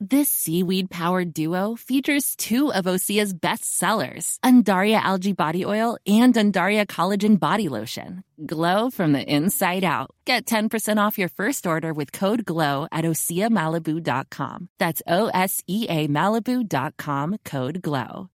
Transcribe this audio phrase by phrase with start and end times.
[0.00, 6.32] This seaweed powered duo features two of Osea's best sellers, Undaria Algae Body Oil and
[6.34, 8.22] Undaria Collagen Body Lotion.
[8.46, 10.10] Glow from the inside out.
[10.24, 14.68] Get 10% off your first order with code GLOW at OseaMalibu.com.
[14.78, 18.30] That's O S E A Malibu.com code GLOW.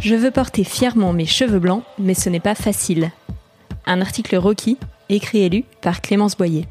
[0.00, 3.12] Je veux porter fièrement mes cheveux blancs, mais ce n'est pas facile.
[3.86, 4.78] Un article Rocky,
[5.08, 6.66] écrit et lu par Clémence Boyer.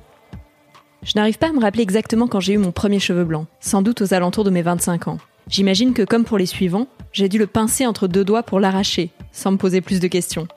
[1.03, 3.81] Je n'arrive pas à me rappeler exactement quand j'ai eu mon premier cheveu blanc, sans
[3.81, 5.17] doute aux alentours de mes 25 ans.
[5.49, 9.09] J'imagine que comme pour les suivants, j'ai dû le pincer entre deux doigts pour l'arracher,
[9.31, 10.47] sans me poser plus de questions,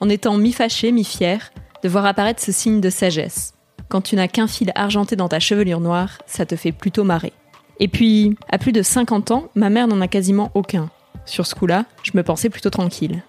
[0.00, 3.54] en étant mi-fâché, mi-fier de voir apparaître ce signe de sagesse.
[3.88, 7.32] Quand tu n'as qu'un fil argenté dans ta chevelure noire, ça te fait plutôt marrer.
[7.80, 10.90] Et puis, à plus de 50 ans, ma mère n'en a quasiment aucun.
[11.26, 13.22] Sur ce coup-là, je me pensais plutôt tranquille.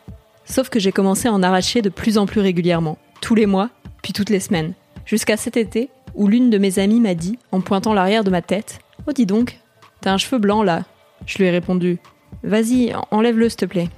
[0.45, 3.69] Sauf que j'ai commencé à en arracher de plus en plus régulièrement, tous les mois,
[4.01, 4.73] puis toutes les semaines.
[5.05, 8.41] Jusqu'à cet été, où l'une de mes amies m'a dit, en pointant l'arrière de ma
[8.41, 9.59] tête, Oh dis donc,
[10.01, 10.83] t'as un cheveu blanc là.
[11.25, 11.99] Je lui ai répondu,
[12.43, 13.89] Vas-y, enlève-le s'il te plaît.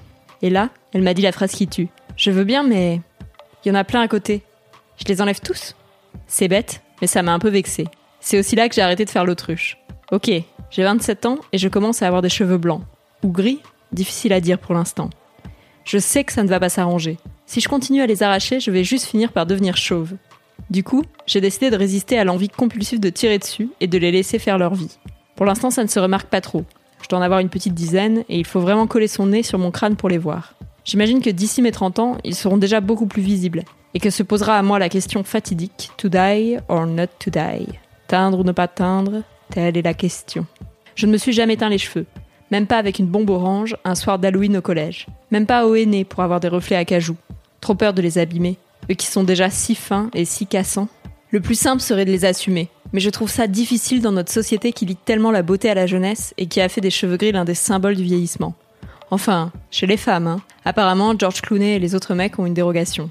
[0.42, 1.90] Et là, elle m'a dit la phrase qui tue.
[2.16, 3.02] Je veux bien, mais
[3.64, 4.42] il y en a plein à côté.
[4.98, 5.76] Je les enlève tous
[6.28, 7.88] C'est bête, mais ça m'a un peu vexé.
[8.20, 9.78] C'est aussi là que j'ai arrêté de faire l'autruche.
[10.12, 10.32] Ok,
[10.70, 12.82] j'ai 27 ans et je commence à avoir des cheveux blancs.
[13.24, 13.60] Ou gris
[13.92, 15.10] Difficile à dire pour l'instant.
[15.88, 17.18] Je sais que ça ne va pas s'arranger.
[17.46, 20.16] Si je continue à les arracher, je vais juste finir par devenir chauve.
[20.70, 24.12] Du coup, j'ai décidé de résister à l'envie compulsive de tirer dessus et de les
[24.12, 24.98] laisser faire leur vie.
[25.38, 26.66] Pour l'instant, ça ne se remarque pas trop.
[27.02, 29.60] Je dois en avoir une petite dizaine et il faut vraiment coller son nez sur
[29.60, 30.56] mon crâne pour les voir.
[30.84, 34.24] J'imagine que d'ici mes 30 ans, ils seront déjà beaucoup plus visibles et que se
[34.24, 37.80] posera à moi la question fatidique to die or not to die.
[38.10, 39.22] Teindre ou ne pas teindre,
[39.52, 40.46] telle est la question.
[40.96, 42.08] Je ne me suis jamais teint les cheveux,
[42.52, 45.08] même pas avec une bombe orange un soir d'Halloween au collège.
[45.32, 47.16] Même pas au aîné pour avoir des reflets à cajou.
[47.62, 48.58] Trop peur de les abîmer.
[48.90, 50.88] Eux qui sont déjà si fins et si cassants.
[51.32, 52.70] Le plus simple serait de les assumer.
[52.94, 55.88] Mais je trouve ça difficile dans notre société qui lit tellement la beauté à la
[55.88, 58.54] jeunesse et qui a fait des cheveux gris l'un des symboles du vieillissement.
[59.12, 60.42] Enfin, chez les femmes, hein.
[60.66, 63.10] Apparemment, George Clooney et les autres mecs ont une dérogation.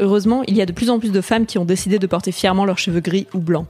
[0.00, 2.32] Heureusement, il y a de plus en plus de femmes qui ont décidé de porter
[2.32, 3.66] fièrement leurs cheveux gris ou blancs.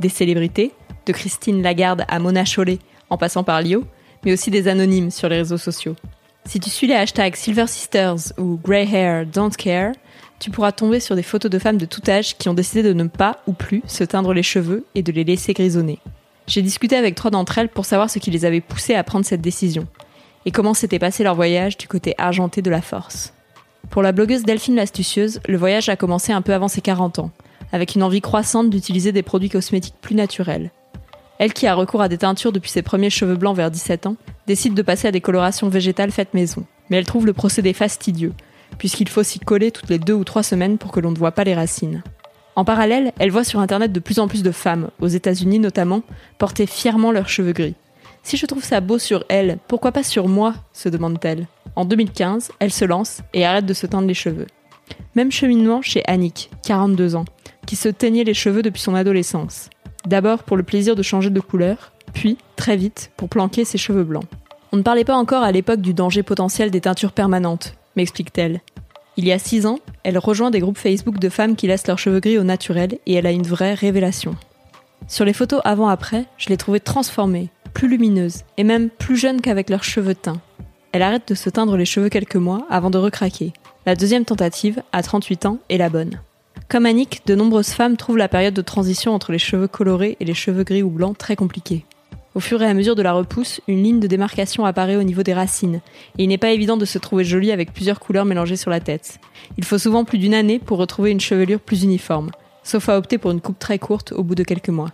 [0.00, 0.72] Des célébrités,
[1.06, 2.78] de Christine Lagarde à Mona Chollet,
[3.10, 3.84] en passant par Lio,
[4.24, 5.96] mais aussi des anonymes sur les réseaux sociaux.
[6.44, 9.92] Si tu suis les hashtags Silver Sisters ou Grey Hair Don't Care,
[10.38, 12.92] tu pourras tomber sur des photos de femmes de tout âge qui ont décidé de
[12.92, 15.98] ne pas ou plus se teindre les cheveux et de les laisser grisonner.
[16.48, 19.24] J'ai discuté avec trois d'entre elles pour savoir ce qui les avait poussées à prendre
[19.24, 19.86] cette décision
[20.44, 23.32] et comment s'était passé leur voyage du côté argenté de la force.
[23.90, 27.30] Pour la blogueuse Delphine l'astucieuse, le voyage a commencé un peu avant ses 40 ans,
[27.72, 30.70] avec une envie croissante d'utiliser des produits cosmétiques plus naturels.
[31.42, 34.14] Elle qui a recours à des teintures depuis ses premiers cheveux blancs vers 17 ans,
[34.46, 36.64] décide de passer à des colorations végétales faites maison.
[36.88, 38.32] Mais elle trouve le procédé fastidieux,
[38.78, 41.32] puisqu'il faut s'y coller toutes les deux ou trois semaines pour que l'on ne voit
[41.32, 42.04] pas les racines.
[42.54, 46.02] En parallèle, elle voit sur internet de plus en plus de femmes, aux États-Unis notamment,
[46.38, 47.74] porter fièrement leurs cheveux gris.
[48.22, 50.54] Si je trouve ça beau sur elle, pourquoi pas sur moi?
[50.72, 51.48] se demande-t-elle.
[51.74, 54.46] En 2015, elle se lance et arrête de se teindre les cheveux.
[55.16, 57.24] Même cheminement chez Annick, 42 ans,
[57.66, 59.70] qui se teignait les cheveux depuis son adolescence.
[60.06, 64.04] D'abord pour le plaisir de changer de couleur, puis, très vite, pour planquer ses cheveux
[64.04, 64.24] blancs.
[64.72, 68.60] On ne parlait pas encore à l'époque du danger potentiel des teintures permanentes, m'explique-t-elle.
[69.16, 71.98] Il y a six ans, elle rejoint des groupes Facebook de femmes qui laissent leurs
[71.98, 74.34] cheveux gris au naturel et elle a une vraie révélation.
[75.06, 79.68] Sur les photos avant-après, je l'ai trouvée transformée, plus lumineuse et même plus jeune qu'avec
[79.68, 80.40] leurs cheveux teints.
[80.92, 83.52] Elle arrête de se teindre les cheveux quelques mois avant de recraquer.
[83.84, 86.20] La deuxième tentative, à 38 ans, est la bonne.
[86.68, 90.24] Comme Annick, de nombreuses femmes trouvent la période de transition entre les cheveux colorés et
[90.24, 91.84] les cheveux gris ou blancs très compliquée.
[92.34, 95.22] Au fur et à mesure de la repousse, une ligne de démarcation apparaît au niveau
[95.22, 95.82] des racines,
[96.16, 98.80] et il n'est pas évident de se trouver jolie avec plusieurs couleurs mélangées sur la
[98.80, 99.18] tête.
[99.58, 102.30] Il faut souvent plus d'une année pour retrouver une chevelure plus uniforme,
[102.62, 104.88] sauf à opter pour une coupe très courte au bout de quelques mois.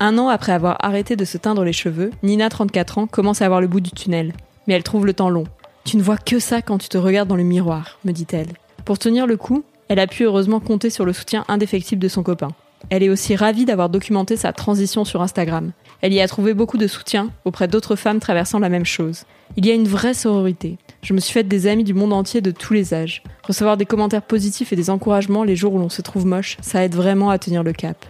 [0.00, 3.46] Un an après avoir arrêté de se teindre les cheveux, Nina, 34 ans, commence à
[3.46, 4.32] avoir le bout du tunnel.
[4.66, 5.44] Mais elle trouve le temps long.
[5.84, 8.54] Tu ne vois que ça quand tu te regardes dans le miroir, me dit-elle.
[8.84, 9.64] Pour tenir le coup,
[9.94, 12.48] elle a pu heureusement compter sur le soutien indéfectible de son copain.
[12.90, 15.70] Elle est aussi ravie d'avoir documenté sa transition sur Instagram.
[16.00, 19.22] Elle y a trouvé beaucoup de soutien auprès d'autres femmes traversant la même chose.
[19.56, 20.78] Il y a une vraie sororité.
[21.02, 23.22] Je me suis faite des amis du monde entier de tous les âges.
[23.44, 26.84] Recevoir des commentaires positifs et des encouragements les jours où l'on se trouve moche, ça
[26.84, 28.04] aide vraiment à tenir le cap.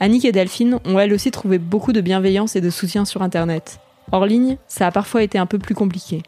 [0.00, 3.80] Annick et Delphine ont elles aussi trouvé beaucoup de bienveillance et de soutien sur Internet.
[4.12, 6.22] Hors ligne, ça a parfois été un peu plus compliqué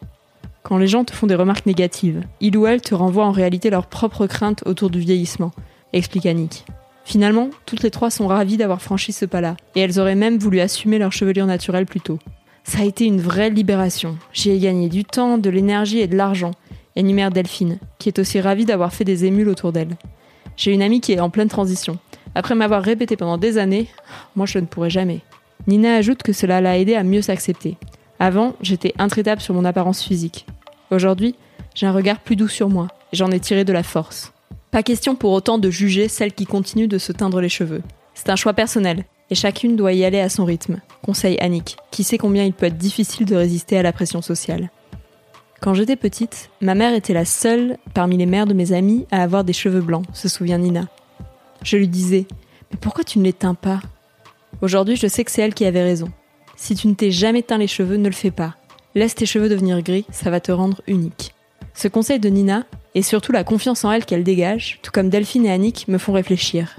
[0.62, 2.22] quand les gens te font des remarques négatives.
[2.40, 5.52] Il ou elle te renvoie en réalité leurs propres craintes autour du vieillissement,
[5.92, 6.64] explique Annick.
[7.04, 10.60] Finalement, toutes les trois sont ravies d'avoir franchi ce pas-là, et elles auraient même voulu
[10.60, 12.18] assumer leur chevelure naturelle plus tôt.
[12.64, 14.18] Ça a été une vraie libération.
[14.34, 16.50] J'y ai gagné du temps, de l'énergie et de l'argent,
[16.96, 19.96] énumère Delphine, qui est aussi ravie d'avoir fait des émules autour d'elle.
[20.58, 21.96] J'ai une amie qui est en pleine transition.
[22.34, 23.88] Après m'avoir répété pendant des années,
[24.36, 25.20] moi je ne pourrais jamais.
[25.66, 27.78] Nina ajoute que cela l'a aidé à mieux s'accepter.
[28.20, 30.46] Avant, j'étais intraitable sur mon apparence physique.
[30.90, 31.34] Aujourd'hui,
[31.74, 34.32] j'ai un regard plus doux sur moi, et j'en ai tiré de la force.
[34.70, 37.82] Pas question pour autant de juger celles qui continuent de se teindre les cheveux.
[38.14, 42.02] C'est un choix personnel, et chacune doit y aller à son rythme, conseille Annick, qui
[42.02, 44.70] sait combien il peut être difficile de résister à la pression sociale.
[45.60, 49.22] Quand j'étais petite, ma mère était la seule parmi les mères de mes amies à
[49.22, 50.86] avoir des cheveux blancs, se souvient Nina.
[51.62, 52.26] Je lui disais
[52.70, 53.80] Mais pourquoi tu ne les teins pas?
[54.62, 56.10] Aujourd'hui, je sais que c'est elle qui avait raison.
[56.60, 58.56] Si tu ne t'es jamais teint les cheveux, ne le fais pas.
[58.96, 61.32] Laisse tes cheveux devenir gris, ça va te rendre unique.
[61.72, 62.64] Ce conseil de Nina,
[62.96, 66.12] et surtout la confiance en elle qu'elle dégage, tout comme Delphine et Annick, me font
[66.12, 66.74] réfléchir.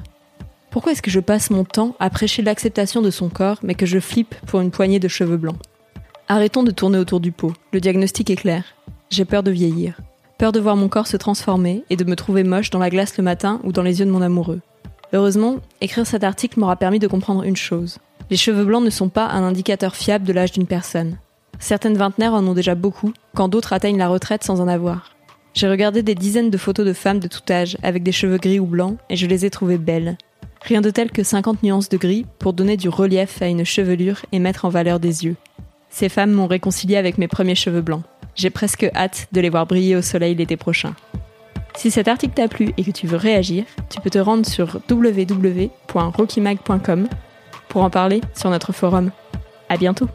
[0.70, 3.86] Pourquoi est-ce que je passe mon temps à prêcher l'acceptation de son corps, mais que
[3.86, 5.56] je flippe pour une poignée de cheveux blancs?
[6.28, 7.54] Arrêtons de tourner autour du pot.
[7.72, 8.66] Le diagnostic est clair.
[9.10, 10.02] J'ai peur de vieillir.
[10.38, 13.18] Peur de voir mon corps se transformer et de me trouver moche dans la glace
[13.18, 14.60] le matin ou dans les yeux de mon amoureux.
[15.14, 17.98] Heureusement, écrire cet article m'aura permis de comprendre une chose.
[18.30, 21.18] Les cheveux blancs ne sont pas un indicateur fiable de l'âge d'une personne.
[21.58, 25.16] Certaines vingtenaires en ont déjà beaucoup, quand d'autres atteignent la retraite sans en avoir.
[25.56, 28.60] J'ai regardé des dizaines de photos de femmes de tout âge avec des cheveux gris
[28.60, 30.16] ou blancs et je les ai trouvées belles.
[30.62, 34.20] Rien de tel que 50 nuances de gris pour donner du relief à une chevelure
[34.32, 35.36] et mettre en valeur des yeux.
[35.90, 38.04] Ces femmes m'ont réconcilié avec mes premiers cheveux blancs.
[38.36, 40.94] J'ai presque hâte de les voir briller au soleil l'été prochain.
[41.76, 44.80] Si cet article t'a plu et que tu veux réagir, tu peux te rendre sur
[44.90, 47.08] www.rockymag.com
[47.70, 49.12] pour en parler sur notre forum.
[49.70, 50.10] À bientôt!